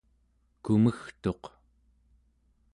[0.63, 1.43] kumegtuq